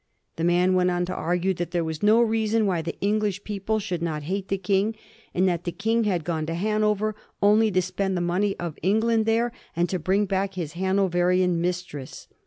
[0.37, 3.77] The man went on to argue that there was no reason why the English people
[3.77, 4.95] should not hate the King,
[5.31, 9.27] and that the King had gone to Hanover only to spend the money of England
[9.27, 12.27] there, and to bring back his Hanoverian mistress.